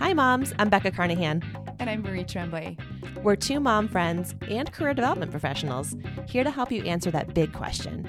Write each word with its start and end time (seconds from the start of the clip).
Hi, 0.00 0.14
moms. 0.14 0.54
I'm 0.58 0.70
Becca 0.70 0.92
Carnahan. 0.92 1.42
And 1.78 1.90
I'm 1.90 2.00
Marie 2.00 2.24
Tremblay. 2.24 2.78
We're 3.22 3.36
two 3.36 3.60
mom 3.60 3.86
friends 3.86 4.34
and 4.48 4.72
career 4.72 4.94
development 4.94 5.30
professionals 5.30 5.94
here 6.26 6.42
to 6.42 6.50
help 6.50 6.72
you 6.72 6.82
answer 6.84 7.10
that 7.10 7.34
big 7.34 7.52
question 7.52 8.08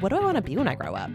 What 0.00 0.10
do 0.10 0.16
I 0.16 0.20
want 0.20 0.36
to 0.36 0.42
be 0.42 0.58
when 0.58 0.68
I 0.68 0.74
grow 0.74 0.94
up? 0.94 1.10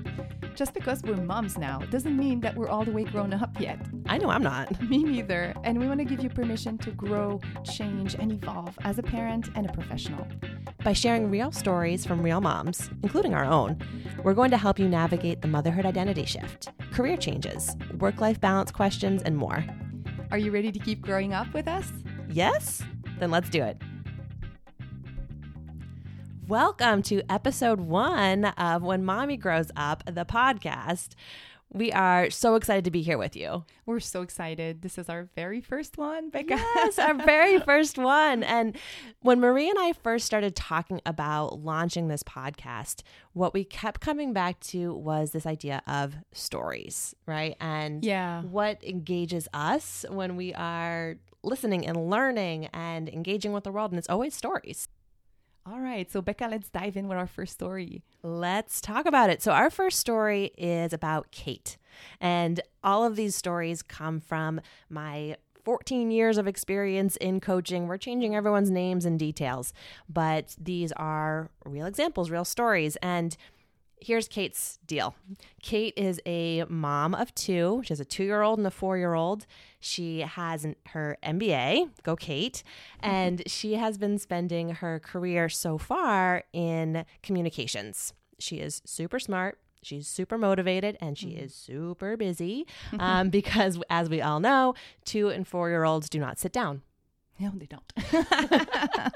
Just 0.56 0.74
because 0.74 1.04
we're 1.04 1.18
moms 1.18 1.56
now 1.56 1.82
doesn't 1.92 2.18
mean 2.18 2.42
that 2.42 2.56
we're 2.56 2.68
all 2.68 2.84
the 2.84 2.92
way 2.92 3.04
grown 3.04 3.32
up 3.32 3.60
yet. 3.60 3.80
I 4.08 4.18
know 4.18 4.30
I'm 4.30 4.42
not. 4.42 4.82
Me 4.90 5.04
neither. 5.04 5.54
And 5.64 5.80
we 5.80 5.88
want 5.88 6.00
to 6.00 6.06
give 6.06 6.24
you 6.24 6.30
permission 6.30 6.80
to 6.80 6.90
grow, 6.90 7.40
change, 7.64 8.16
and 8.16 8.32
evolve 8.32 8.78
as 8.84 8.98
a 8.98 9.04
parent 9.04 9.50
and 9.54 9.70
a 9.70 9.72
professional. 9.72 10.28
By 10.84 10.94
sharing 10.94 11.30
real 11.30 11.52
stories 11.52 12.08
from 12.08 12.24
real 12.24 12.42
moms, 12.42 12.90
including 13.04 13.36
our 13.36 13.46
own, 13.46 13.78
we're 14.24 14.34
going 14.34 14.50
to 14.50 14.58
help 14.58 14.80
you 14.80 14.90
navigate 14.90 15.44
the 15.44 15.48
motherhood 15.48 15.86
identity 15.86 16.26
shift, 16.26 16.70
career 16.92 17.18
changes, 17.18 17.76
work 18.00 18.20
life 18.20 18.42
balance 18.42 18.72
questions, 18.72 19.22
and 19.22 19.38
more. 19.38 19.64
Are 20.32 20.38
you 20.38 20.52
ready 20.52 20.72
to 20.72 20.80
keep 20.80 21.02
growing 21.02 21.34
up 21.34 21.54
with 21.54 21.68
us? 21.68 21.92
Yes? 22.30 22.82
Then 23.20 23.32
let's 23.32 23.50
do 23.50 23.64
it. 23.64 23.78
Welcome 26.48 27.02
to 27.04 27.22
episode 27.30 27.82
one 27.82 28.46
of 28.46 28.82
When 28.82 29.04
Mommy 29.04 29.36
Grows 29.36 29.72
Up, 29.76 30.06
the 30.06 30.24
podcast. 30.24 31.16
We 31.74 31.92
are 31.94 32.30
so 32.30 32.56
excited 32.56 32.84
to 32.84 32.92
be 32.92 33.02
here 33.02 33.18
with 33.18 33.36
you. 33.36 33.64
We're 33.86 34.02
so 34.02 34.22
excited. 34.22 34.82
This 34.82 34.98
is 34.98 35.08
our 35.08 35.30
very 35.36 35.62
first 35.62 35.98
one, 35.98 36.30
Becca. 36.30 36.56
Yes, 36.56 37.00
our 37.00 37.14
very 37.26 37.60
first 37.60 37.98
one. 37.98 38.44
And 38.44 38.78
when 39.22 39.40
Marie 39.40 39.70
and 39.70 39.80
I 39.80 39.94
first 39.94 40.26
started 40.26 40.54
talking 40.54 41.00
about 41.06 41.60
launching 41.60 42.10
this 42.10 42.24
podcast, 42.24 43.04
what 43.32 43.54
we 43.54 43.64
kept 43.64 44.02
coming 44.02 44.34
back 44.34 44.60
to 44.62 44.94
was 44.94 45.32
this 45.32 45.46
idea 45.46 45.82
of 45.88 46.16
stories, 46.34 47.16
right? 47.26 47.56
And 47.62 48.04
yeah. 48.04 48.42
what 48.42 48.84
engages 48.84 49.48
us 49.54 50.06
when 50.10 50.36
we 50.36 50.54
are 50.54 51.16
listening 51.42 51.88
and 51.88 52.10
learning 52.10 52.68
and 52.74 53.08
engaging 53.08 53.54
with 53.54 53.64
the 53.64 53.72
world. 53.72 53.92
And 53.92 53.98
it's 53.98 54.10
always 54.10 54.36
stories. 54.36 54.90
All 55.72 55.80
right. 55.80 56.12
So, 56.12 56.22
Becca, 56.22 56.48
let's 56.52 56.70
dive 56.70 56.98
in 56.98 57.08
with 57.08 57.18
our 57.18 57.28
first 57.28 57.54
story. 57.54 58.04
Let's 58.24 58.82
talk 58.82 59.06
about 59.06 59.30
it. 59.30 59.42
So, 59.42 59.54
our 59.54 59.70
first 59.70 60.00
story 60.00 60.52
is 60.58 60.92
about 60.92 61.32
Kate. 61.32 61.78
And 62.20 62.60
all 62.84 63.06
of 63.06 63.16
these 63.16 63.36
stories 63.36 63.82
come 63.82 64.20
from 64.20 64.60
my 64.90 65.38
14 65.64 66.12
years 66.12 66.38
of 66.38 66.46
experience 66.46 67.16
in 67.18 67.40
coaching. 67.40 67.88
We're 67.88 67.98
changing 67.98 68.36
everyone's 68.36 68.70
names 68.70 69.06
and 69.06 69.18
details, 69.18 69.72
but 70.10 70.56
these 70.60 70.92
are 70.94 71.52
real 71.64 71.86
examples, 71.86 72.30
real 72.30 72.44
stories. 72.44 72.98
And 72.98 73.38
here's 74.02 74.28
Kate's 74.28 74.80
deal. 74.86 75.16
Kate 75.62 75.94
is 75.96 76.20
a 76.26 76.66
mom 76.66 77.14
of 77.14 77.34
two. 77.36 77.82
She 77.86 77.90
has 77.90 78.00
a 78.00 78.06
two 78.06 78.24
year 78.24 78.42
old 78.42 78.58
and 78.58 78.68
a 78.68 78.72
four 78.72 78.98
year 78.98 79.14
old. 79.14 79.46
She 79.80 80.20
has 80.22 80.66
her 80.88 81.18
MBA, 81.24 81.90
go 82.04 82.16
Kate, 82.16 82.64
and 83.00 83.44
she 83.48 83.76
has 83.76 83.98
been 83.98 84.18
spending 84.18 84.70
her 84.76 85.00
career 85.00 85.50
so 85.50 85.78
far 85.78 86.44
in 86.52 87.06
communications. 87.24 88.14
She 88.40 88.58
is 88.58 88.82
super 88.86 89.20
smart. 89.20 89.60
She's 89.84 90.08
super 90.08 90.38
motivated 90.38 90.98
and 91.02 91.18
she 91.18 91.30
is 91.30 91.56
super 91.56 92.16
busy 92.16 92.68
um, 93.00 93.30
because, 93.30 93.80
as 93.90 94.10
we 94.10 94.22
all 94.22 94.40
know, 94.40 94.76
two 95.06 95.30
and 95.30 95.48
four 95.48 95.70
year 95.70 95.84
olds 95.84 96.10
do 96.10 96.20
not 96.20 96.40
sit 96.40 96.52
down. 96.52 96.82
No, 97.40 97.52
they 97.56 97.66
don't. 97.66 97.94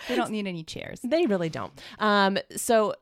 they 0.08 0.16
don't 0.16 0.30
need 0.30 0.48
any 0.48 0.64
chairs. 0.64 1.00
They 1.04 1.26
really 1.26 1.48
don't. 1.48 1.72
Um, 2.00 2.38
so 2.56 2.94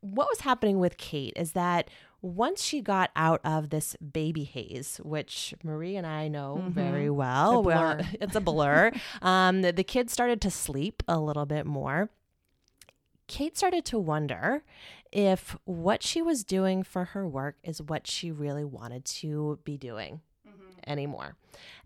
what 0.00 0.28
was 0.28 0.40
happening 0.40 0.78
with 0.78 0.96
Kate 0.96 1.32
is 1.36 1.52
that 1.52 1.90
once 2.20 2.62
she 2.62 2.80
got 2.80 3.10
out 3.14 3.40
of 3.44 3.70
this 3.70 3.96
baby 3.96 4.44
haze, 4.44 5.00
which 5.04 5.54
Marie 5.62 5.96
and 5.96 6.06
I 6.06 6.28
know 6.28 6.58
mm-hmm. 6.60 6.70
very 6.70 7.10
well, 7.10 7.60
it's 7.60 7.60
a 7.60 7.62
blur. 7.62 8.00
it's 8.20 8.36
a 8.36 8.40
blur. 8.40 8.92
um, 9.22 9.62
the, 9.62 9.72
the 9.72 9.84
kids 9.84 10.12
started 10.12 10.40
to 10.42 10.50
sleep 10.50 11.02
a 11.06 11.18
little 11.20 11.46
bit 11.46 11.66
more. 11.66 12.10
Kate 13.28 13.56
started 13.56 13.84
to 13.84 13.98
wonder 13.98 14.62
if 15.12 15.56
what 15.64 16.02
she 16.02 16.22
was 16.22 16.44
doing 16.44 16.82
for 16.82 17.06
her 17.06 17.26
work 17.26 17.56
is 17.62 17.80
what 17.80 18.06
she 18.06 18.30
really 18.30 18.64
wanted 18.64 19.04
to 19.04 19.58
be 19.64 19.76
doing 19.76 20.20
mm-hmm. 20.46 20.90
anymore. 20.90 21.36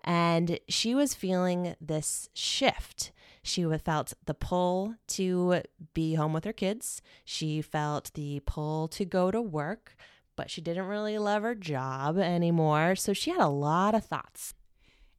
And 0.05 0.59
she 0.69 0.95
was 0.95 1.15
feeling 1.15 1.75
this 1.81 2.29
shift 2.33 3.13
she 3.43 3.65
felt 3.79 4.15
the 4.25 4.35
pull 4.35 4.95
to 5.09 5.63
be 5.95 6.15
home 6.15 6.33
with 6.33 6.45
her 6.45 6.53
kids. 6.53 7.03
She 7.25 7.61
felt 7.61 8.13
the 8.15 8.41
pull 8.47 8.89
to 8.89 9.05
go 9.05 9.31
to 9.31 9.43
work, 9.43 9.97
but 10.37 10.51
she 10.51 10.61
didn't 10.61 10.87
really 10.87 11.19
love 11.19 11.43
her 11.43 11.55
job 11.55 12.19
anymore. 12.19 12.95
So 12.95 13.13
she 13.13 13.31
had 13.31 13.41
a 13.41 13.49
lot 13.49 13.95
of 13.95 14.05
thoughts. 14.05 14.55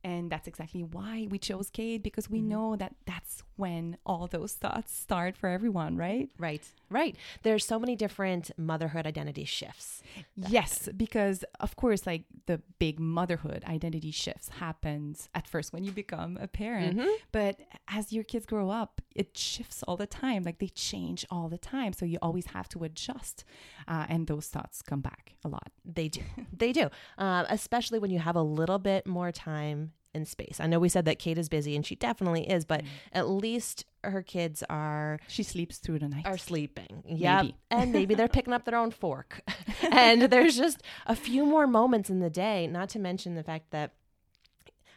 And 0.03 0.29
that's 0.29 0.47
exactly 0.47 0.83
why 0.83 1.27
we 1.29 1.37
chose 1.39 1.69
Kate 1.69 2.03
because 2.03 2.29
we 2.29 2.39
mm-hmm. 2.39 2.49
know 2.49 2.75
that 2.75 2.95
that's 3.05 3.43
when 3.55 3.97
all 4.05 4.27
those 4.27 4.53
thoughts 4.53 4.95
start 4.95 5.37
for 5.37 5.47
everyone, 5.47 5.95
right? 5.95 6.29
Right, 6.37 6.61
right. 6.89 7.15
There's 7.43 7.65
so 7.65 7.79
many 7.79 7.95
different 7.95 8.51
motherhood 8.57 9.05
identity 9.05 9.45
shifts. 9.45 10.03
Yes, 10.35 10.79
happen. 10.85 10.97
because 10.97 11.45
of 11.59 11.75
course, 11.75 12.05
like 12.05 12.23
the 12.47 12.61
big 12.79 12.99
motherhood 12.99 13.63
identity 13.67 14.11
shifts 14.11 14.49
happens 14.49 15.29
at 15.33 15.47
first 15.47 15.71
when 15.71 15.83
you 15.83 15.91
become 15.91 16.37
a 16.41 16.47
parent, 16.47 16.97
mm-hmm. 16.97 17.09
but 17.31 17.59
as 17.87 18.11
your 18.11 18.23
kids 18.23 18.45
grow 18.45 18.69
up, 18.69 19.01
it 19.15 19.37
shifts 19.37 19.83
all 19.87 19.97
the 19.97 20.07
time. 20.07 20.43
Like 20.43 20.59
they 20.59 20.67
change 20.67 21.25
all 21.29 21.49
the 21.49 21.57
time, 21.57 21.93
so 21.93 22.05
you 22.05 22.17
always 22.21 22.47
have 22.47 22.69
to 22.69 22.83
adjust, 22.83 23.43
uh, 23.87 24.05
and 24.09 24.27
those 24.27 24.47
thoughts 24.47 24.81
come 24.81 25.01
back 25.01 25.33
a 25.43 25.47
lot. 25.47 25.71
They 25.85 26.07
do, 26.07 26.21
they 26.55 26.71
do, 26.71 26.89
uh, 27.17 27.45
especially 27.49 27.99
when 27.99 28.11
you 28.11 28.19
have 28.19 28.35
a 28.35 28.41
little 28.41 28.79
bit 28.79 29.05
more 29.05 29.31
time 29.31 29.93
in 30.13 30.25
space. 30.25 30.59
I 30.59 30.67
know 30.67 30.79
we 30.79 30.89
said 30.89 31.05
that 31.05 31.19
Kate 31.19 31.37
is 31.37 31.49
busy 31.49 31.75
and 31.75 31.85
she 31.85 31.95
definitely 31.95 32.49
is, 32.49 32.65
but 32.65 32.83
mm. 32.83 32.87
at 33.11 33.27
least 33.27 33.85
her 34.03 34.21
kids 34.21 34.63
are 34.69 35.19
she 35.27 35.43
sleeps 35.43 35.77
through 35.77 35.99
the 35.99 36.07
night. 36.07 36.25
Are 36.25 36.37
sleeping. 36.37 37.03
Yeah. 37.07 37.43
and 37.71 37.91
maybe 37.91 38.15
they're 38.15 38.27
picking 38.29 38.53
up 38.53 38.65
their 38.65 38.77
own 38.77 38.91
fork. 38.91 39.41
and 39.91 40.23
there's 40.23 40.55
just 40.55 40.83
a 41.07 41.15
few 41.15 41.45
more 41.45 41.67
moments 41.67 42.09
in 42.09 42.19
the 42.19 42.29
day, 42.29 42.67
not 42.67 42.89
to 42.89 42.99
mention 42.99 43.35
the 43.35 43.43
fact 43.43 43.71
that 43.71 43.93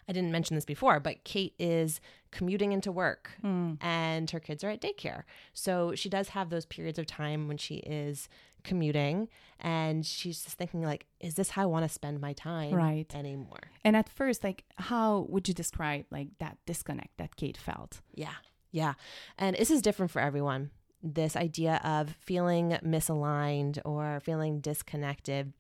I 0.09 0.13
didn't 0.13 0.33
mention 0.33 0.55
this 0.55 0.65
before, 0.65 1.01
but 1.01 1.25
Kate 1.25 1.55
is 1.59 2.01
commuting 2.31 2.73
into 2.73 2.93
work 2.93 3.33
mm. 3.43 3.77
and 3.81 4.31
her 4.31 4.41
kids 4.41 4.63
are 4.63 4.71
at 4.71 4.81
daycare. 4.81 5.23
So 5.53 5.95
she 5.95 6.09
does 6.09 6.31
have 6.31 6.51
those 6.51 6.67
periods 6.67 6.99
of 6.99 7.07
time 7.07 7.49
when 7.49 7.57
she 7.57 7.77
is 7.77 8.29
commuting 8.63 9.29
and 9.61 10.05
she's 10.05 10.43
just 10.43 10.59
thinking 10.59 10.83
like 10.83 11.07
is 11.21 11.37
this 11.37 11.51
how 11.51 11.63
i 11.63 11.67
want 11.67 11.85
to 11.85 11.89
spend 11.89 12.21
my 12.21 12.33
time 12.33 12.75
right. 12.75 13.15
anymore? 13.15 13.61
And 13.85 13.97
at 13.97 14.09
first 14.09 14.43
like 14.43 14.65
how 14.77 15.27
would 15.29 15.47
you 15.47 15.55
describe 15.55 16.07
like 16.11 16.29
that 16.41 16.59
disconnect 16.67 17.17
that 17.19 17.37
kate 17.37 17.57
felt? 17.57 18.01
Yeah 18.15 18.35
yeah. 18.77 18.93
And 19.39 19.57
this 19.57 19.71
is 19.71 19.81
different 19.81 20.13
for 20.13 20.21
everyone. 20.21 20.71
This 21.03 21.35
idea 21.35 21.81
of 21.83 22.15
feeling 22.21 22.77
misaligned 22.85 23.79
or 23.87 24.21
feeling 24.21 24.61
disconnected. 24.61 25.55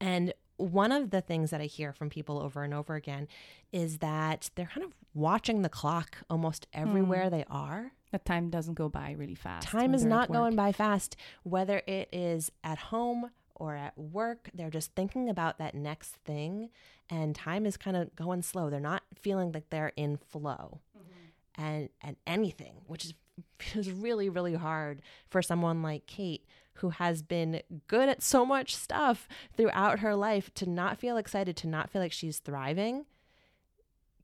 And 0.00 0.32
one 0.56 0.92
of 0.92 1.10
the 1.10 1.20
things 1.20 1.50
that 1.50 1.60
I 1.60 1.64
hear 1.64 1.92
from 1.92 2.10
people 2.10 2.38
over 2.38 2.62
and 2.62 2.72
over 2.72 2.94
again 2.94 3.28
is 3.72 3.98
that 3.98 4.50
they're 4.54 4.70
kind 4.72 4.84
of 4.84 4.94
watching 5.14 5.62
the 5.62 5.68
clock 5.68 6.18
almost 6.28 6.66
everywhere 6.72 7.26
mm. 7.26 7.30
they 7.30 7.44
are. 7.50 7.92
That 8.12 8.24
time 8.24 8.50
doesn't 8.50 8.74
go 8.74 8.88
by 8.88 9.14
really 9.18 9.34
fast. 9.34 9.66
Time 9.66 9.94
is 9.94 10.04
not 10.04 10.30
going 10.30 10.56
by 10.56 10.72
fast, 10.72 11.16
whether 11.42 11.82
it 11.86 12.08
is 12.12 12.50
at 12.62 12.78
home 12.78 13.30
or 13.54 13.74
at 13.74 13.98
work. 13.98 14.50
They're 14.54 14.70
just 14.70 14.94
thinking 14.94 15.28
about 15.28 15.58
that 15.58 15.74
next 15.74 16.16
thing, 16.24 16.70
and 17.10 17.34
time 17.34 17.66
is 17.66 17.76
kind 17.76 17.96
of 17.96 18.14
going 18.14 18.42
slow. 18.42 18.70
They're 18.70 18.80
not 18.80 19.02
feeling 19.20 19.52
like 19.52 19.70
they're 19.70 19.92
in 19.96 20.16
flow. 20.16 20.80
Mm-hmm. 20.96 21.62
And, 21.62 21.88
and 22.02 22.16
anything, 22.26 22.74
which 22.86 23.06
is, 23.06 23.14
is 23.74 23.90
really, 23.90 24.28
really 24.28 24.54
hard 24.54 25.02
for 25.28 25.42
someone 25.42 25.82
like 25.82 26.06
Kate 26.06 26.44
who 26.80 26.90
has 26.90 27.22
been 27.22 27.62
good 27.86 28.08
at 28.08 28.22
so 28.22 28.44
much 28.44 28.76
stuff 28.76 29.28
throughout 29.56 30.00
her 30.00 30.14
life 30.14 30.52
to 30.54 30.68
not 30.68 30.98
feel 30.98 31.16
excited, 31.16 31.56
to 31.56 31.66
not 31.66 31.90
feel 31.90 32.02
like 32.02 32.12
she's 32.12 32.38
thriving, 32.38 33.06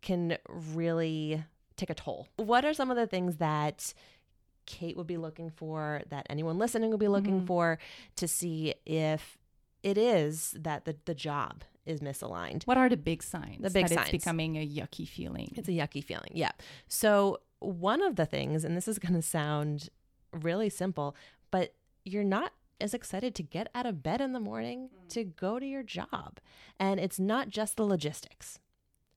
can 0.02 0.36
really 0.46 1.44
take 1.76 1.90
a 1.90 1.94
toll. 1.94 2.28
What 2.36 2.64
are 2.64 2.74
some 2.74 2.90
of 2.90 2.96
the 2.96 3.06
things 3.06 3.36
that 3.36 3.94
Kate 4.66 4.96
would 4.96 5.06
be 5.06 5.16
looking 5.16 5.50
for, 5.50 6.02
that 6.10 6.26
anyone 6.28 6.58
listening 6.58 6.90
would 6.90 7.00
be 7.00 7.08
looking 7.08 7.38
mm-hmm. 7.38 7.46
for 7.46 7.78
to 8.16 8.28
see 8.28 8.74
if 8.84 9.38
it 9.82 9.98
is 9.98 10.54
that 10.58 10.84
the, 10.84 10.96
the 11.06 11.14
job 11.14 11.64
is 11.86 12.00
misaligned? 12.00 12.64
What 12.64 12.76
are 12.76 12.88
the 12.88 12.96
big 12.96 13.22
signs? 13.22 13.62
The 13.62 13.70
big 13.70 13.88
that 13.88 13.94
signs. 13.94 14.08
It's 14.08 14.24
becoming 14.24 14.56
a 14.56 14.66
yucky 14.66 15.08
feeling. 15.08 15.52
It's 15.56 15.68
a 15.68 15.72
yucky 15.72 16.04
feeling. 16.04 16.32
Yeah. 16.34 16.52
So, 16.86 17.40
one 17.62 18.02
of 18.02 18.16
the 18.16 18.26
things, 18.26 18.64
and 18.64 18.76
this 18.76 18.88
is 18.88 18.98
going 18.98 19.14
to 19.14 19.22
sound 19.22 19.88
really 20.32 20.68
simple, 20.68 21.16
but 21.50 21.74
you're 22.04 22.24
not 22.24 22.52
as 22.80 22.94
excited 22.94 23.34
to 23.36 23.42
get 23.42 23.68
out 23.74 23.86
of 23.86 24.02
bed 24.02 24.20
in 24.20 24.32
the 24.32 24.40
morning 24.40 24.88
mm. 24.88 25.08
to 25.08 25.24
go 25.24 25.58
to 25.58 25.66
your 25.66 25.82
job. 25.82 26.40
And 26.80 26.98
it's 26.98 27.20
not 27.20 27.48
just 27.48 27.76
the 27.76 27.84
logistics 27.84 28.58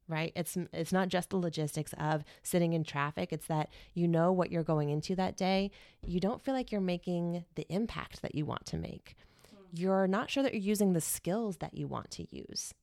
right 0.08 0.32
it's 0.36 0.58
it's 0.72 0.94
not 0.94 1.10
just 1.10 1.30
the 1.30 1.38
logistics 1.38 1.94
of 1.98 2.24
sitting 2.44 2.74
in 2.74 2.84
traffic 2.84 3.34
it's 3.34 3.48
that 3.48 3.70
you 3.94 4.08
know 4.08 4.32
what 4.32 4.52
you're 4.52 4.64
going 4.64 4.90
into 4.90 5.16
that 5.16 5.36
day 5.36 5.72
you 6.06 6.20
don't 6.20 6.44
feel 6.44 6.54
like 6.54 6.72
you're 6.72 6.82
making 6.82 7.44
the 7.56 7.66
impact 7.70 8.22
that 8.22 8.36
you 8.36 8.46
want 8.46 8.66
to 8.66 8.78
make 8.78 9.16
mm. 9.54 9.58
you're 9.72 10.08
not 10.08 10.30
sure 10.30 10.44
that 10.44 10.54
you're 10.54 10.62
using 10.62 10.94
the 10.94 11.02
skills 11.02 11.58
that 11.58 11.76
you 11.76 11.88
want 11.88 12.12
to 12.12 12.26
use 12.36 12.74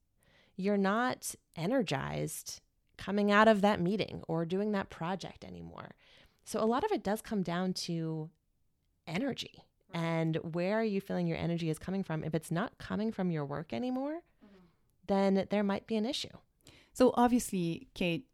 you're 0.56 0.76
not 0.76 1.34
energized 1.56 2.60
coming 3.02 3.32
out 3.32 3.48
of 3.48 3.60
that 3.62 3.80
meeting 3.80 4.22
or 4.28 4.44
doing 4.44 4.72
that 4.72 4.90
project 4.90 5.44
anymore. 5.44 5.94
So 6.44 6.62
a 6.62 6.66
lot 6.66 6.84
of 6.84 6.92
it 6.92 7.02
does 7.02 7.20
come 7.20 7.42
down 7.42 7.72
to 7.74 8.30
energy 9.06 9.64
and 9.92 10.36
where 10.36 10.78
are 10.78 10.84
you 10.84 11.00
feeling 11.00 11.26
your 11.26 11.36
energy 11.36 11.68
is 11.68 11.78
coming 11.78 12.02
from. 12.02 12.24
If 12.24 12.34
it's 12.34 12.50
not 12.50 12.78
coming 12.78 13.12
from 13.12 13.30
your 13.30 13.44
work 13.44 13.72
anymore, 13.72 14.22
mm-hmm. 14.44 14.56
then 15.06 15.46
there 15.50 15.62
might 15.62 15.86
be 15.86 15.96
an 15.96 16.06
issue. 16.06 16.36
So 16.92 17.12
obviously, 17.14 17.88
Kate 17.94 18.26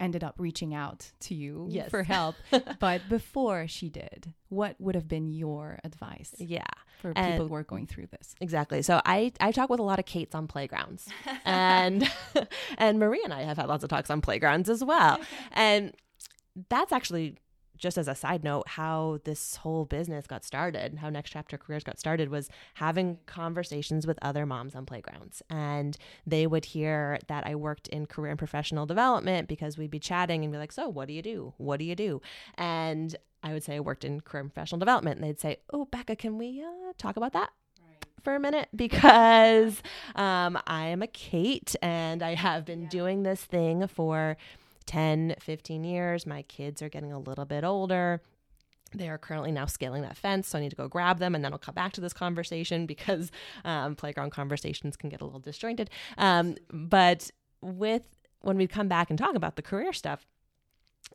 ended 0.00 0.24
up 0.24 0.34
reaching 0.38 0.74
out 0.74 1.12
to 1.20 1.34
you 1.34 1.66
Yes. 1.70 1.90
for 1.90 2.02
help. 2.02 2.34
but 2.80 3.02
before 3.08 3.68
she 3.68 3.88
did, 3.88 4.32
what 4.48 4.74
would 4.80 4.94
have 4.94 5.06
been 5.06 5.28
your 5.28 5.78
advice 5.84 6.34
Yeah. 6.38 6.64
for 7.00 7.12
And- 7.14 7.32
people 7.34 7.48
who 7.48 7.54
are 7.54 7.62
going 7.62 7.86
through 7.86 8.06
this? 8.06 8.34
Exactly. 8.40 8.82
So 8.82 9.00
I 9.04 9.32
I 9.40 9.52
talk 9.52 9.68
with 9.70 9.78
a 9.80 9.84
lot 9.84 9.98
of 9.98 10.06
Kates 10.06 10.34
on 10.34 10.48
playgrounds, 10.48 11.08
and 11.44 12.10
and 12.78 12.98
Marie 12.98 13.20
and 13.22 13.32
I 13.34 13.42
have 13.42 13.58
had 13.58 13.68
lots 13.68 13.84
of 13.84 13.90
talks 13.90 14.10
on 14.10 14.20
playgrounds 14.20 14.68
as 14.68 14.82
well, 14.82 15.20
and 15.52 15.92
that's 16.68 16.92
actually 16.92 17.36
just 17.80 17.98
as 17.98 18.06
a 18.06 18.14
side 18.14 18.44
note 18.44 18.68
how 18.68 19.18
this 19.24 19.56
whole 19.56 19.84
business 19.84 20.26
got 20.26 20.44
started 20.44 20.98
how 20.98 21.10
next 21.10 21.30
chapter 21.30 21.58
careers 21.58 21.82
got 21.82 21.98
started 21.98 22.28
was 22.28 22.48
having 22.74 23.18
conversations 23.26 24.06
with 24.06 24.18
other 24.22 24.46
moms 24.46 24.74
on 24.74 24.86
playgrounds. 24.86 25.42
And 25.50 25.96
they 26.26 26.46
would 26.46 26.66
hear 26.66 27.18
that 27.28 27.46
i 27.46 27.54
worked 27.54 27.88
in 27.88 28.06
career 28.06 28.30
and 28.30 28.38
professional 28.38 28.86
development 28.86 29.48
because 29.48 29.76
we'd 29.78 29.90
be 29.90 29.98
chatting 29.98 30.44
and 30.44 30.52
be 30.52 30.58
like 30.58 30.72
so 30.72 30.88
what 30.88 31.08
do 31.08 31.14
you 31.14 31.22
do? 31.22 31.54
What 31.56 31.78
do 31.78 31.84
you 31.84 31.96
do? 31.96 32.20
And 32.56 33.16
i 33.42 33.52
would 33.52 33.64
say 33.64 33.76
i 33.76 33.80
worked 33.80 34.04
in 34.04 34.20
career 34.20 34.42
and 34.42 34.52
professional 34.52 34.78
development 34.78 35.18
and 35.18 35.24
they'd 35.28 35.40
say 35.40 35.56
oh 35.72 35.86
becca 35.86 36.14
can 36.14 36.36
we 36.38 36.62
uh, 36.62 36.92
talk 36.98 37.16
about 37.16 37.32
that 37.32 37.50
for 38.22 38.34
a 38.34 38.40
minute? 38.40 38.68
Because 38.74 39.82
um, 40.14 40.58
I 40.66 40.86
am 40.86 41.02
a 41.02 41.06
Kate 41.06 41.74
and 41.82 42.22
I 42.22 42.34
have 42.34 42.64
been 42.64 42.86
doing 42.86 43.22
this 43.22 43.44
thing 43.44 43.86
for 43.86 44.36
10, 44.90 45.36
15 45.38 45.84
years. 45.84 46.26
My 46.26 46.42
kids 46.42 46.82
are 46.82 46.88
getting 46.88 47.12
a 47.12 47.18
little 47.20 47.44
bit 47.44 47.62
older. 47.62 48.20
They 48.92 49.08
are 49.08 49.18
currently 49.18 49.52
now 49.52 49.66
scaling 49.66 50.02
that 50.02 50.16
fence, 50.16 50.48
so 50.48 50.58
I 50.58 50.62
need 50.62 50.70
to 50.70 50.76
go 50.76 50.88
grab 50.88 51.20
them, 51.20 51.36
and 51.36 51.44
then 51.44 51.52
I'll 51.52 51.60
come 51.60 51.76
back 51.76 51.92
to 51.92 52.00
this 52.00 52.12
conversation 52.12 52.86
because 52.94 53.30
um, 53.64 53.94
playground 53.94 54.30
conversations 54.30 54.96
can 54.96 55.08
get 55.08 55.20
a 55.20 55.24
little 55.24 55.38
disjointed. 55.38 55.90
Um, 56.18 56.56
but 56.72 57.30
with 57.60 58.02
when 58.40 58.56
we 58.56 58.66
come 58.66 58.88
back 58.88 59.10
and 59.10 59.18
talk 59.18 59.36
about 59.36 59.54
the 59.54 59.62
career 59.62 59.92
stuff, 59.92 60.26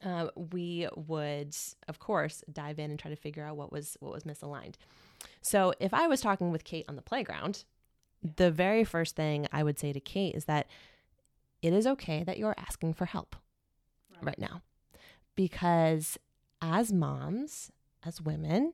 uh, 0.06 0.28
we 0.54 0.88
would, 0.96 1.54
of 1.90 2.00
course, 2.00 2.46
dive 2.50 2.80
in 2.80 2.92
and 2.92 2.98
try 2.98 3.12
to 3.12 3.18
figure 3.18 3.44
out 3.44 3.58
what 3.58 3.74
was 3.74 3.98
what 4.00 4.14
was 4.14 4.24
misaligned. 4.24 4.76
So 5.42 5.74
if 5.82 5.94
I 5.94 6.08
was 6.08 6.22
talking 6.22 6.50
with 6.50 6.64
Kate 6.64 6.86
on 6.88 6.96
the 6.96 7.02
playground, 7.02 7.66
the 8.38 8.52
very 8.52 8.86
first 8.86 9.18
thing 9.18 9.48
I 9.52 9.64
would 9.64 9.78
say 9.78 9.92
to 9.92 10.00
Kate 10.00 10.34
is 10.34 10.46
that 10.46 10.68
it 11.62 11.74
is 11.74 11.86
okay 11.86 12.24
that 12.24 12.38
you're 12.38 12.56
asking 12.58 12.94
for 12.94 13.06
help 13.06 13.36
right, 14.26 14.40
now. 14.40 14.62
Because 15.36 16.18
as 16.62 16.92
moms, 16.94 17.72
as 18.06 18.22
women, 18.22 18.74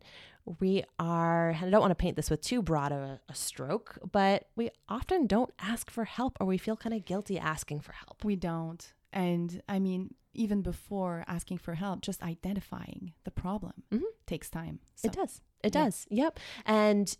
we 0.59 0.83
are, 0.99 1.49
and 1.51 1.65
I 1.65 1.69
don't 1.69 1.81
want 1.81 1.91
to 1.91 1.95
paint 1.95 2.15
this 2.15 2.29
with 2.29 2.41
too 2.41 2.61
broad 2.61 2.91
a, 2.91 3.19
a 3.29 3.35
stroke, 3.35 3.97
but 4.11 4.47
we 4.55 4.69
often 4.89 5.27
don't 5.27 5.51
ask 5.59 5.89
for 5.89 6.05
help 6.05 6.37
or 6.39 6.47
we 6.47 6.57
feel 6.57 6.75
kind 6.75 6.93
of 6.95 7.05
guilty 7.05 7.37
asking 7.39 7.81
for 7.81 7.93
help. 7.93 8.23
We 8.23 8.35
don't. 8.35 8.93
And 9.13 9.61
I 9.67 9.79
mean, 9.79 10.13
even 10.33 10.61
before 10.61 11.23
asking 11.27 11.57
for 11.59 11.75
help, 11.75 12.01
just 12.01 12.21
identifying 12.23 13.13
the 13.23 13.31
problem 13.31 13.83
Mhm. 13.91 14.03
takes 14.25 14.49
time. 14.49 14.79
So, 14.95 15.07
It 15.07 15.13
does. 15.13 15.41
It 15.63 15.75
Yeah. 15.75 15.83
does. 15.85 16.07
Yep. 16.09 16.39
And 16.65 17.17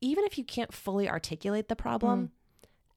even 0.00 0.24
if 0.24 0.38
you 0.38 0.44
can't 0.44 0.72
fully 0.72 1.08
articulate 1.08 1.68
the 1.68 1.76
problem, 1.76 2.30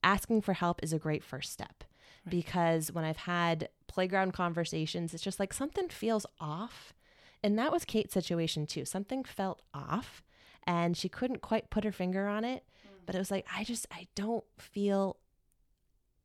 asking 0.03 0.41
for 0.41 0.53
help 0.53 0.81
is 0.83 0.93
a 0.93 0.99
great 0.99 1.23
first 1.23 1.51
step. 1.51 1.83
Right. 2.25 2.31
Because 2.31 2.91
when 2.91 3.03
I've 3.03 3.17
had 3.17 3.69
playground 3.97 4.31
conversations, 4.31 5.11
it's 5.11 5.23
just 5.23 5.39
like 5.39 5.51
something 5.51 5.89
feels 5.89 6.27
off. 6.39 6.93
And 7.41 7.57
that 7.57 7.71
was 7.71 7.83
Kate's 7.83 8.13
situation 8.13 8.67
too. 8.67 8.85
Something 8.85 9.23
felt 9.23 9.63
off 9.73 10.21
and 10.67 10.95
she 10.95 11.09
couldn't 11.09 11.41
quite 11.41 11.71
put 11.71 11.83
her 11.83 11.91
finger 11.91 12.27
on 12.27 12.45
it. 12.45 12.63
Mm. 12.85 12.91
But 13.07 13.15
it 13.15 13.17
was 13.17 13.31
like, 13.31 13.47
I 13.51 13.63
just, 13.63 13.87
I 13.89 14.05
don't 14.13 14.43
feel 14.59 15.17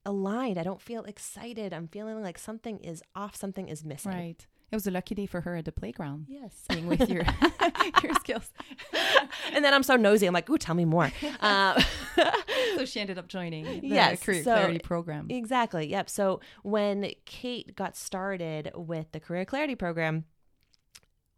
aligned. 0.04 0.58
I 0.58 0.64
don't 0.64 0.82
feel 0.82 1.04
excited. 1.04 1.72
I'm 1.72 1.88
feeling 1.88 2.20
like 2.20 2.36
something 2.36 2.78
is 2.80 3.02
off, 3.16 3.36
something 3.36 3.70
is 3.70 3.86
missing. 3.86 4.12
Right. 4.12 4.46
It 4.72 4.76
was 4.76 4.86
a 4.86 4.90
lucky 4.90 5.14
day 5.14 5.26
for 5.26 5.42
her 5.42 5.54
at 5.56 5.66
the 5.66 5.72
playground, 5.72 6.26
Yes. 6.28 6.64
being 6.68 6.86
with 6.86 7.08
your 7.08 7.24
your 8.02 8.14
skills. 8.14 8.50
and 9.52 9.62
then 9.64 9.74
I'm 9.74 9.82
so 9.82 9.96
nosy. 9.96 10.26
I'm 10.26 10.32
like, 10.32 10.48
ooh, 10.48 10.56
tell 10.58 10.74
me 10.74 10.84
more. 10.86 11.12
Um, 11.40 11.76
So 12.76 12.86
she 12.86 13.00
ended 13.00 13.18
up 13.18 13.28
joining 13.28 13.64
the 13.82 13.86
Yes, 13.86 14.22
Career 14.22 14.42
so- 14.42 14.54
Clarity 14.54 14.78
program. 14.78 15.26
exactly. 15.28 15.88
Yep. 15.90 16.08
So 16.08 16.40
when 16.62 17.10
Kate 17.26 17.76
got 17.76 17.96
started 17.96 18.70
with 18.74 19.12
the 19.12 19.20
Career 19.20 19.44
Clarity 19.44 19.74
program, 19.74 20.24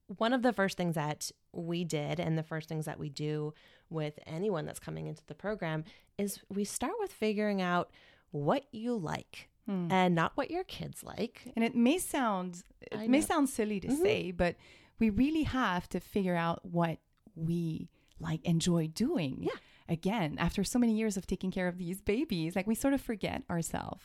one 0.07 0.33
of 0.33 0.43
the 0.43 0.53
first 0.53 0.77
things 0.77 0.95
that 0.95 1.31
we 1.53 1.83
did, 1.83 2.21
and 2.21 2.39
the 2.39 2.43
first 2.45 2.69
things 2.69 2.85
that 2.85 2.99
we 3.01 3.09
do 3.09 3.53
with 3.91 4.19
anyone 4.27 4.65
that's 4.65 4.79
coming 4.79 5.07
into 5.09 5.23
the 5.27 5.35
program, 5.35 5.83
is 6.19 6.41
we 6.49 6.63
start 6.65 6.93
with 7.01 7.11
figuring 7.13 7.61
out 7.61 7.91
what 8.31 8.65
you 8.71 8.95
like 8.97 9.49
Hmm. 9.67 9.89
and 9.91 10.15
not 10.15 10.33
what 10.37 10.51
your 10.51 10.65
kids 10.65 11.03
like. 11.03 11.51
And 11.57 11.65
it 11.65 11.75
may 11.75 11.99
sound 11.99 12.63
I 12.93 13.05
it 13.05 13.11
may 13.11 13.21
know. 13.21 13.25
sound 13.27 13.49
silly 13.49 13.81
to 13.81 13.89
Mhm. 13.89 14.03
say, 14.03 14.31
but 14.31 14.57
we 14.99 15.09
really 15.11 15.45
have 15.45 15.89
to 15.91 16.01
figure 16.01 16.37
out 16.37 16.65
what 16.67 16.99
we 17.35 17.89
like 18.21 18.45
enjoy 18.45 18.89
doing. 18.89 19.43
Yeah. 19.43 19.59
Again, 19.89 20.37
after 20.39 20.65
so 20.65 20.79
many 20.79 20.95
years 20.97 21.17
of 21.17 21.27
taking 21.27 21.51
care 21.51 21.67
of 21.69 21.79
these 21.79 22.01
babies, 22.01 22.55
like 22.57 22.67
we 22.67 22.75
sort 22.75 22.95
of 22.95 23.01
forget 23.01 23.43
ourselves. 23.51 24.05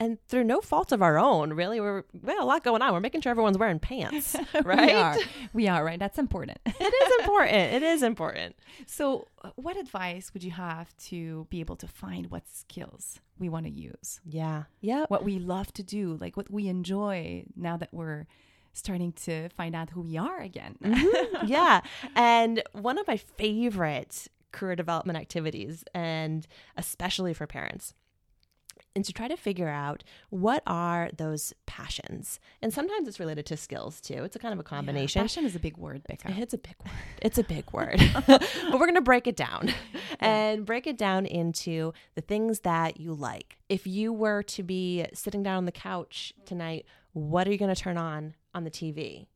And 0.00 0.18
through 0.28 0.44
no 0.44 0.60
fault 0.60 0.92
of 0.92 1.02
our 1.02 1.18
own, 1.18 1.52
really, 1.54 1.80
we're 1.80 2.04
we 2.22 2.36
a 2.36 2.44
lot 2.44 2.62
going 2.62 2.82
on. 2.82 2.92
We're 2.92 3.00
making 3.00 3.20
sure 3.22 3.30
everyone's 3.30 3.58
wearing 3.58 3.80
pants, 3.80 4.36
right? 4.64 4.86
We 4.86 4.92
are. 4.92 5.16
We 5.54 5.68
are, 5.68 5.84
right? 5.84 5.98
That's 5.98 6.18
important. 6.18 6.58
it 6.66 6.94
is 6.94 7.20
important. 7.20 7.74
It 7.74 7.82
is 7.82 8.02
important. 8.04 8.56
so, 8.86 9.26
uh, 9.42 9.50
what 9.56 9.76
advice 9.76 10.32
would 10.32 10.44
you 10.44 10.52
have 10.52 10.96
to 11.08 11.48
be 11.50 11.58
able 11.60 11.74
to 11.76 11.88
find 11.88 12.30
what 12.30 12.48
skills 12.48 13.18
we 13.40 13.48
want 13.48 13.66
to 13.66 13.72
use? 13.72 14.20
Yeah. 14.24 14.64
yeah. 14.80 15.06
What 15.08 15.24
we 15.24 15.38
love 15.40 15.72
to 15.74 15.82
do, 15.82 16.16
like 16.20 16.36
what 16.36 16.48
we 16.50 16.68
enjoy 16.68 17.44
now 17.56 17.76
that 17.76 17.88
we're 17.92 18.26
starting 18.72 19.12
to 19.12 19.48
find 19.50 19.74
out 19.74 19.90
who 19.90 20.02
we 20.02 20.16
are 20.16 20.40
again. 20.40 20.76
Mhm. 20.82 21.26
yeah. 21.48 21.80
And 22.14 22.62
one 22.72 22.98
of 22.98 23.06
my 23.08 23.16
favorite 23.16 24.28
career 24.52 24.76
development 24.76 25.18
activities, 25.18 25.84
and 25.94 26.46
especially 26.76 27.34
for 27.34 27.46
parents, 27.46 27.94
is 28.94 29.06
to 29.06 29.12
try 29.12 29.28
to 29.28 29.36
figure 29.36 29.68
out 29.68 30.04
what 30.30 30.62
are 30.66 31.10
those 31.16 31.52
passions. 31.66 32.40
And 32.62 32.72
sometimes 32.72 33.08
it's 33.08 33.20
related 33.20 33.46
to 33.46 33.56
skills 33.56 34.00
too. 34.00 34.24
It's 34.24 34.36
a 34.36 34.38
kind 34.38 34.52
of 34.52 34.60
a 34.60 34.64
combination. 34.64 35.22
Passion 35.22 35.44
is 35.44 35.54
a 35.54 35.60
big 35.60 35.76
word, 35.76 36.02
Becca. 36.06 36.34
It's 36.38 36.54
a 36.54 36.58
big 36.58 36.74
word. 36.84 36.94
It's 37.22 37.38
a 37.38 37.44
big 37.44 37.64
word. 37.72 38.00
but 38.26 38.42
we're 38.72 38.78
going 38.78 38.94
to 38.94 39.00
break 39.00 39.26
it 39.26 39.36
down 39.36 39.72
and 40.20 40.64
break 40.64 40.86
it 40.86 40.98
down 40.98 41.26
into 41.26 41.92
the 42.14 42.20
things 42.20 42.60
that 42.60 43.00
you 43.00 43.14
like. 43.14 43.58
If 43.68 43.86
you 43.86 44.12
were 44.12 44.42
to 44.44 44.62
be 44.62 45.06
sitting 45.14 45.42
down 45.42 45.56
on 45.56 45.64
the 45.64 45.72
couch 45.72 46.32
tonight, 46.44 46.86
what 47.12 47.46
are 47.48 47.52
you 47.52 47.58
going 47.58 47.74
to 47.74 47.80
turn 47.80 47.98
on 47.98 48.34
on 48.54 48.64
the 48.64 48.70
TV? 48.70 49.26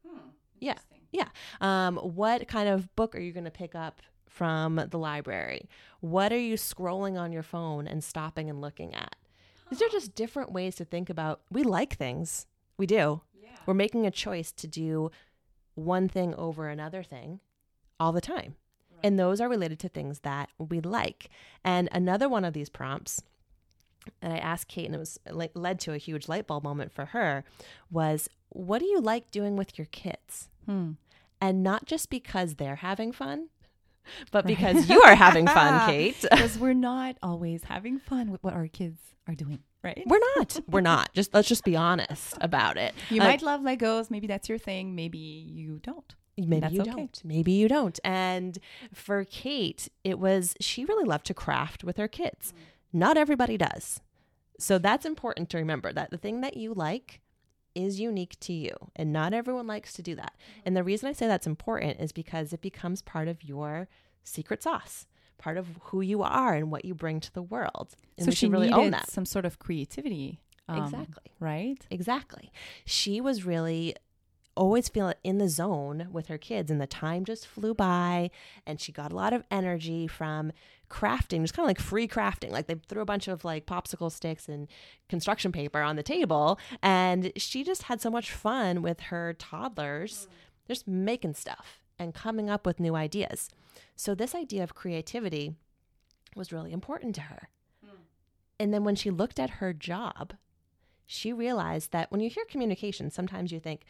Yeah. 0.58 0.78
Yeah. 1.10 1.28
Um, 1.60 1.96
what 1.96 2.48
kind 2.48 2.68
of 2.68 2.94
book 2.96 3.14
are 3.14 3.20
you 3.20 3.32
going 3.32 3.44
to 3.44 3.50
pick 3.50 3.74
up 3.74 4.00
from 4.28 4.76
the 4.90 4.98
library? 4.98 5.68
What 6.00 6.32
are 6.32 6.38
you 6.38 6.54
scrolling 6.54 7.20
on 7.20 7.32
your 7.32 7.42
phone 7.42 7.86
and 7.86 8.02
stopping 8.02 8.48
and 8.48 8.60
looking 8.60 8.94
at? 8.94 9.14
These 9.72 9.82
are 9.82 9.92
just 9.92 10.14
different 10.14 10.52
ways 10.52 10.76
to 10.76 10.84
think 10.84 11.10
about. 11.10 11.40
We 11.50 11.62
like 11.62 11.96
things. 11.96 12.46
We 12.76 12.86
do. 12.86 13.22
Yeah. 13.40 13.50
We're 13.66 13.74
making 13.74 14.06
a 14.06 14.10
choice 14.10 14.52
to 14.52 14.66
do 14.66 15.10
one 15.74 16.08
thing 16.08 16.34
over 16.34 16.68
another 16.68 17.02
thing 17.02 17.40
all 17.98 18.12
the 18.12 18.20
time. 18.20 18.56
And 19.02 19.18
those 19.18 19.40
are 19.40 19.48
related 19.48 19.80
to 19.80 19.88
things 19.88 20.20
that 20.20 20.50
we 20.58 20.80
like. 20.80 21.28
And 21.64 21.88
another 21.90 22.28
one 22.28 22.44
of 22.44 22.52
these 22.52 22.68
prompts 22.68 23.22
and 24.20 24.32
I 24.32 24.38
asked 24.38 24.68
Kate, 24.68 24.86
and 24.86 24.94
it 24.94 24.98
was 24.98 25.18
like 25.30 25.52
led 25.54 25.78
to 25.80 25.92
a 25.92 25.98
huge 25.98 26.28
light 26.28 26.46
bulb 26.46 26.64
moment 26.64 26.92
for 26.92 27.06
her, 27.06 27.44
was 27.90 28.28
what 28.48 28.80
do 28.80 28.86
you 28.86 29.00
like 29.00 29.30
doing 29.30 29.56
with 29.56 29.78
your 29.78 29.86
kids? 29.86 30.48
Hmm. 30.66 30.92
And 31.40 31.62
not 31.62 31.86
just 31.86 32.10
because 32.10 32.54
they're 32.54 32.76
having 32.76 33.12
fun, 33.12 33.48
but 34.30 34.46
because 34.46 34.88
you 34.88 35.02
are 35.02 35.14
having 35.14 35.46
fun, 35.46 35.86
Kate. 35.90 36.20
because 36.30 36.58
we're 36.58 36.72
not 36.74 37.16
always 37.22 37.64
having 37.64 37.98
fun 37.98 38.30
with 38.30 38.42
what 38.42 38.54
our 38.54 38.68
kids 38.68 38.98
are 39.28 39.34
doing, 39.34 39.60
right? 39.82 40.02
We're 40.06 40.20
not. 40.36 40.60
We're 40.68 40.80
not. 40.80 41.12
Just 41.12 41.32
let's 41.34 41.48
just 41.48 41.64
be 41.64 41.76
honest 41.76 42.36
about 42.40 42.76
it. 42.76 42.94
You 43.10 43.20
Like, 43.20 43.28
might 43.28 43.42
love 43.42 43.60
Legos. 43.60 44.10
Maybe 44.10 44.26
that's 44.26 44.48
your 44.48 44.58
thing. 44.58 44.94
Maybe 44.94 45.18
you 45.18 45.78
don't. 45.82 46.14
Maybe 46.36 46.60
That's 46.60 46.72
you 46.74 46.80
okay. 46.80 46.90
don't. 46.90 47.20
Maybe 47.24 47.52
you 47.52 47.68
don't. 47.68 48.00
And 48.02 48.58
for 48.94 49.24
Kate, 49.24 49.88
it 50.02 50.18
was 50.18 50.54
she 50.60 50.84
really 50.86 51.04
loved 51.04 51.26
to 51.26 51.34
craft 51.34 51.84
with 51.84 51.98
her 51.98 52.08
kids. 52.08 52.52
Mm. 52.52 52.98
Not 52.98 53.16
everybody 53.18 53.56
does. 53.58 54.00
So 54.58 54.78
that's 54.78 55.04
important 55.04 55.50
to 55.50 55.58
remember 55.58 55.92
that 55.92 56.10
the 56.10 56.16
thing 56.16 56.40
that 56.40 56.56
you 56.56 56.72
like 56.72 57.20
is 57.74 58.00
unique 58.00 58.38
to 58.40 58.52
you 58.52 58.72
and 58.96 59.12
not 59.12 59.32
everyone 59.32 59.66
likes 59.66 59.92
to 59.94 60.02
do 60.02 60.14
that. 60.16 60.34
And 60.64 60.76
the 60.76 60.84
reason 60.84 61.08
I 61.08 61.12
say 61.12 61.26
that's 61.26 61.46
important 61.46 62.00
is 62.00 62.12
because 62.12 62.52
it 62.52 62.60
becomes 62.60 63.02
part 63.02 63.28
of 63.28 63.44
your 63.44 63.88
secret 64.24 64.62
sauce, 64.62 65.06
part 65.38 65.56
of 65.56 65.66
who 65.84 66.00
you 66.00 66.22
are 66.22 66.54
and 66.54 66.70
what 66.70 66.84
you 66.84 66.94
bring 66.94 67.20
to 67.20 67.32
the 67.32 67.42
world. 67.42 67.94
And 68.16 68.26
so 68.26 68.30
we 68.30 68.34
she 68.34 68.48
really 68.48 68.68
needed 68.68 68.78
own 68.78 68.90
that. 68.92 69.10
some 69.10 69.24
sort 69.24 69.44
of 69.44 69.58
creativity. 69.58 70.40
um, 70.68 70.82
exactly. 70.82 71.32
Right? 71.40 71.86
Exactly. 71.90 72.52
She 72.84 73.20
was 73.20 73.44
really 73.44 73.96
always 74.56 74.88
feel 74.88 75.12
in 75.24 75.38
the 75.38 75.48
zone 75.48 76.08
with 76.10 76.26
her 76.26 76.38
kids 76.38 76.70
and 76.70 76.80
the 76.80 76.86
time 76.86 77.24
just 77.24 77.46
flew 77.46 77.74
by 77.74 78.30
and 78.66 78.80
she 78.80 78.92
got 78.92 79.12
a 79.12 79.16
lot 79.16 79.32
of 79.32 79.44
energy 79.50 80.06
from 80.06 80.52
crafting 80.90 81.40
just 81.40 81.54
kind 81.54 81.64
of 81.64 81.68
like 81.68 81.80
free 81.80 82.06
crafting 82.06 82.50
like 82.50 82.66
they 82.66 82.74
threw 82.88 83.00
a 83.00 83.06
bunch 83.06 83.28
of 83.28 83.44
like 83.44 83.64
popsicle 83.64 84.12
sticks 84.12 84.48
and 84.48 84.68
construction 85.08 85.50
paper 85.50 85.80
on 85.80 85.96
the 85.96 86.02
table 86.02 86.58
and 86.82 87.32
she 87.36 87.64
just 87.64 87.84
had 87.84 88.00
so 88.00 88.10
much 88.10 88.30
fun 88.30 88.82
with 88.82 89.00
her 89.00 89.32
toddlers 89.34 90.28
mm. 90.28 90.68
just 90.68 90.86
making 90.86 91.32
stuff 91.32 91.80
and 91.98 92.14
coming 92.14 92.50
up 92.50 92.66
with 92.66 92.80
new 92.80 92.96
ideas. 92.96 93.48
So 93.94 94.14
this 94.14 94.34
idea 94.34 94.62
of 94.62 94.74
creativity 94.74 95.54
was 96.34 96.52
really 96.52 96.72
important 96.72 97.14
to 97.14 97.20
her. 97.22 97.48
Hmm. 97.84 97.96
And 98.58 98.74
then 98.74 98.82
when 98.82 98.96
she 98.96 99.10
looked 99.10 99.38
at 99.38 99.50
her 99.50 99.72
job 99.72 100.32
she 101.12 101.32
realized 101.32 101.92
that 101.92 102.10
when 102.10 102.20
you 102.20 102.30
hear 102.30 102.44
communication, 102.46 103.10
sometimes 103.10 103.52
you 103.52 103.60
think, 103.60 103.82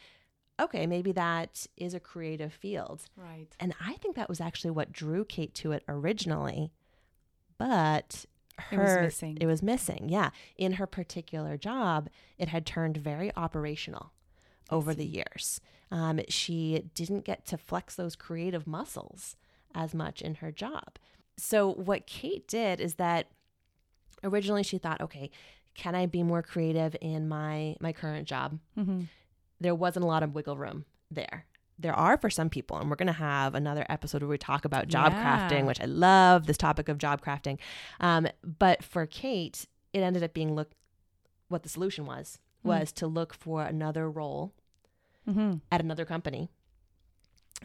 okay, 0.59 0.85
maybe 0.87 1.11
that 1.13 1.65
is 1.77 1.93
a 1.93 1.99
creative 1.99 2.53
field. 2.53 3.03
Right. 3.15 3.47
And 3.59 3.73
I 3.85 3.93
think 3.95 4.15
that 4.15 4.29
was 4.29 4.39
actually 4.41 4.71
what 4.71 4.91
drew 4.91 5.25
Kate 5.25 5.53
to 5.55 5.71
it 5.71 5.83
originally. 5.87 6.71
But 7.57 8.25
It 8.71 8.77
was 8.79 8.89
her 8.89 9.01
missing. 9.03 9.37
it 9.39 9.45
was 9.45 9.61
missing. 9.63 10.09
Yeah. 10.09 10.29
In 10.57 10.73
her 10.73 10.87
particular 10.87 11.57
job, 11.57 12.09
it 12.37 12.49
had 12.49 12.65
turned 12.65 12.97
very 12.97 13.31
operational 13.35 14.11
over 14.69 14.93
the 14.93 15.05
years. 15.05 15.59
Um, 15.91 16.19
she 16.29 16.85
didn't 16.95 17.25
get 17.25 17.45
to 17.47 17.57
flex 17.57 17.95
those 17.95 18.15
creative 18.15 18.65
muscles 18.65 19.35
as 19.75 19.93
much 19.93 20.21
in 20.21 20.35
her 20.35 20.51
job. 20.51 20.97
So 21.37 21.71
what 21.73 22.05
Kate 22.07 22.47
did 22.47 22.79
is 22.79 22.95
that 22.95 23.27
originally 24.23 24.63
she 24.63 24.77
thought, 24.77 25.01
okay, 25.01 25.29
can 25.75 25.95
I 25.95 26.05
be 26.05 26.21
more 26.23 26.41
creative 26.43 26.95
in 27.01 27.27
my 27.27 27.75
my 27.79 27.91
current 27.93 28.27
job? 28.27 28.59
Mm-hmm. 28.77 29.01
There 29.63 29.73
wasn't 29.73 30.03
a 30.03 30.07
lot 30.07 30.23
of 30.23 30.35
wiggle 30.35 30.57
room 30.57 30.83
there. 31.09 31.45
There 31.79 31.93
are 31.95 32.17
for 32.17 32.29
some 32.29 32.49
people, 32.49 32.77
and 32.77 32.89
we're 32.89 32.97
going 32.97 33.07
to 33.07 33.13
have 33.13 33.55
another 33.55 33.85
episode 33.89 34.21
where 34.21 34.29
we 34.29 34.37
talk 34.37 34.65
about 34.65 34.89
job 34.89 35.13
Yeah. 35.13 35.23
crafting, 35.23 35.65
which 35.65 35.81
I 35.81 35.85
love 35.85 36.45
this 36.45 36.57
topic 36.57 36.89
of 36.89 36.97
job 36.97 37.21
crafting. 37.23 37.57
Um, 37.99 38.27
but 38.43 38.83
for 38.83 39.05
Kate, 39.05 39.65
it 39.93 39.99
ended 40.01 40.21
up 40.21 40.33
being 40.33 40.53
look 40.53 40.71
what 41.47 41.63
the 41.63 41.69
solution 41.69 42.05
was 42.05 42.39
Mm. 42.63 42.67
was 42.69 42.91
to 42.93 43.07
look 43.07 43.33
for 43.33 43.63
another 43.63 44.09
role 44.11 44.53
Mm-hmm. 45.27 45.57
at 45.71 45.79
another 45.81 46.03
company 46.05 46.49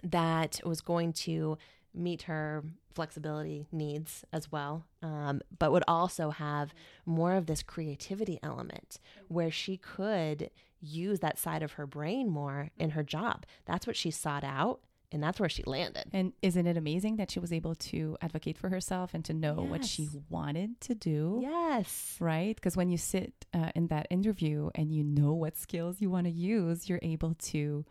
that 0.05 0.61
was 0.65 0.81
going 0.81 1.13
to 1.13 1.59
meet 1.95 2.23
her 2.23 2.63
flexibility 2.95 3.67
needs 3.73 4.25
as 4.33 4.51
well, 4.53 4.85
um, 5.03 5.41
but 5.59 5.73
would 5.73 5.83
also 5.89 6.31
have 6.31 6.73
more 7.05 7.35
of 7.35 7.47
this 7.47 7.63
creativity 7.63 8.39
element 8.43 9.01
where 9.29 9.51
she 9.51 9.77
could 9.77 10.51
use 10.81 11.21
that 11.21 11.39
side 11.39 11.63
of 11.63 11.73
her 11.73 11.87
brain 11.87 12.29
more 12.31 12.71
in 12.79 12.91
her 12.91 13.03
job. 13.03 13.45
That's 13.67 13.87
what 13.87 13.97
she 13.97 14.11
sought 14.11 14.45
out, 14.45 14.81
and 15.11 15.23
that's 15.23 15.41
where 15.41 15.49
she 15.49 15.63
landed. 15.65 16.05
And 16.13 16.33
isn't 16.43 16.67
it 16.67 16.77
amazing 16.77 17.17
that 17.17 17.31
she 17.31 17.41
was 17.41 17.53
able 17.53 17.75
to 17.77 18.17
advocate 18.21 18.59
for 18.59 18.69
herself 18.69 19.15
and 19.15 19.25
to 19.25 19.33
know 19.35 19.55
what 19.55 19.85
she 19.85 20.09
wanted 20.29 20.81
to 20.83 20.95
do? 20.95 21.39
Yes. 21.43 22.17
Right? 22.21 22.55
Because 22.55 22.77
when 22.77 22.91
you 22.91 22.99
sit 22.99 23.33
uh, 23.55 23.71
in 23.75 23.89
that 23.89 24.07
interview 24.11 24.71
and 24.75 24.93
you 24.93 25.03
know 25.03 25.33
what 25.33 25.57
skills 25.57 26.01
you 26.01 26.11
want 26.11 26.27
to 26.27 26.33
use, 26.33 26.89
you're 26.89 27.01
able 27.03 27.35
to, 27.35 27.85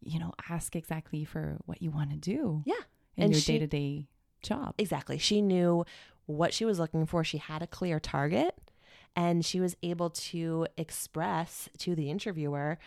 you 0.00 0.18
know, 0.18 0.32
ask 0.48 0.76
exactly 0.76 1.24
for 1.24 1.56
what 1.66 1.80
you 1.82 1.90
want 1.90 2.10
to 2.10 2.16
do 2.16 2.62
Yeah. 2.66 2.74
in 3.16 3.24
And 3.24 3.32
your 3.32 3.40
day 3.40 3.58
to 3.58 3.66
day 3.66 4.08
job. 4.42 4.74
Exactly. 4.78 5.18
She 5.18 5.40
knew 5.40 5.84
what 6.26 6.52
she 6.54 6.64
was 6.64 6.78
looking 6.78 7.06
for. 7.06 7.24
She 7.24 7.38
had 7.38 7.62
a 7.62 7.66
clear 7.66 7.98
target 8.00 8.54
and 9.14 9.44
she 9.44 9.60
was 9.60 9.76
able 9.82 10.10
to 10.10 10.66
express 10.76 11.68
to 11.78 11.94
the 11.94 12.10
interviewer 12.10 12.78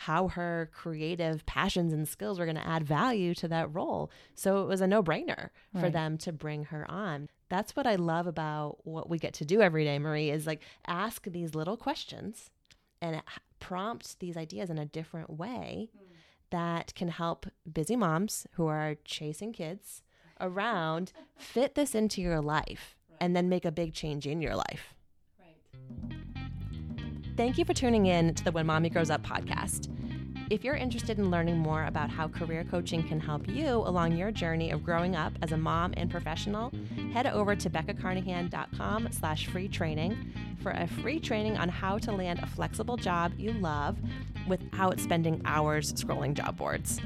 how 0.00 0.28
her 0.28 0.70
creative 0.74 1.46
passions 1.46 1.92
and 1.92 2.06
skills 2.06 2.38
were 2.38 2.44
going 2.44 2.56
to 2.56 2.66
add 2.66 2.84
value 2.84 3.34
to 3.34 3.48
that 3.48 3.74
role. 3.74 4.10
So 4.34 4.62
it 4.62 4.66
was 4.66 4.82
a 4.82 4.86
no 4.86 5.02
brainer 5.02 5.48
for 5.72 5.84
Right. 5.84 5.92
them 5.92 6.18
to 6.18 6.32
bring 6.32 6.64
her 6.64 6.90
on. 6.90 7.30
That's 7.48 7.74
what 7.74 7.86
I 7.86 7.94
love 7.94 8.26
about 8.26 8.86
what 8.86 9.08
we 9.08 9.18
get 9.18 9.32
to 9.34 9.46
do 9.46 9.62
every 9.62 9.84
day, 9.84 9.98
Marie, 9.98 10.30
is 10.30 10.46
like 10.46 10.60
ask 10.86 11.24
these 11.24 11.54
little 11.54 11.78
questions 11.78 12.50
and 13.00 13.22
prompt 13.58 14.20
these 14.20 14.36
ideas 14.36 14.68
in 14.68 14.78
a 14.78 14.84
different 14.84 15.30
way 15.30 15.88
hmm. 15.96 16.04
that 16.50 16.94
can 16.94 17.08
help 17.08 17.46
busy 17.70 17.96
moms 17.96 18.46
who 18.52 18.66
are 18.66 18.96
chasing 19.04 19.52
kids 19.52 20.02
around 20.40 21.12
fit 21.38 21.74
this 21.74 21.94
into 21.94 22.20
your 22.20 22.42
life 22.42 22.96
and 23.18 23.34
then 23.34 23.48
make 23.48 23.64
a 23.64 23.72
big 23.72 23.94
change 23.94 24.26
in 24.26 24.42
your 24.42 24.56
life. 24.56 24.94
Thank 27.36 27.58
you 27.58 27.64
for 27.64 27.74
tuning 27.74 28.06
in 28.06 28.34
to 28.34 28.44
the 28.44 28.52
When 28.52 28.66
Mommy 28.66 28.88
Grows 28.88 29.10
Up 29.10 29.22
podcast. 29.22 29.92
If 30.48 30.62
you're 30.62 30.76
interested 30.76 31.18
in 31.18 31.30
learning 31.30 31.58
more 31.58 31.84
about 31.84 32.08
how 32.08 32.28
career 32.28 32.64
coaching 32.64 33.02
can 33.02 33.18
help 33.18 33.48
you 33.48 33.68
along 33.68 34.16
your 34.16 34.30
journey 34.30 34.70
of 34.70 34.84
growing 34.84 35.16
up 35.16 35.32
as 35.42 35.50
a 35.50 35.56
mom 35.56 35.92
and 35.96 36.08
professional, 36.08 36.72
head 37.12 37.26
over 37.26 37.56
to 37.56 37.68
beccacarnahan.com 37.68 39.08
slash 39.10 39.48
free 39.48 39.66
training 39.66 40.32
for 40.62 40.70
a 40.70 40.86
free 40.86 41.18
training 41.18 41.56
on 41.56 41.68
how 41.68 41.98
to 41.98 42.12
land 42.12 42.38
a 42.38 42.46
flexible 42.46 42.96
job 42.96 43.32
you 43.36 43.52
love 43.54 43.98
without 44.46 45.00
spending 45.00 45.42
hours 45.44 45.92
scrolling 45.94 46.32
job 46.32 46.56
boards. 46.56 47.00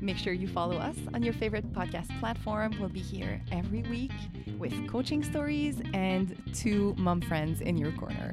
Make 0.00 0.16
sure 0.16 0.32
you 0.32 0.48
follow 0.48 0.76
us 0.76 0.96
on 1.12 1.22
your 1.22 1.34
favorite 1.34 1.72
podcast 1.72 2.18
platform. 2.20 2.74
We'll 2.80 2.88
be 2.88 3.00
here 3.00 3.40
every 3.52 3.82
week 3.82 4.12
with 4.58 4.72
coaching 4.88 5.22
stories 5.22 5.80
and 5.92 6.34
two 6.54 6.94
mom 6.96 7.20
friends 7.20 7.60
in 7.60 7.76
your 7.76 7.92
corner. 7.92 8.32